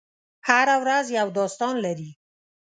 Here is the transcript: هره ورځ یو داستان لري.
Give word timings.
هره 0.47 0.75
ورځ 0.83 1.05
یو 1.17 1.27
داستان 1.37 1.75
لري. 1.85 2.11